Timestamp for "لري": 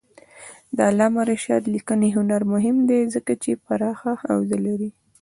4.65-4.89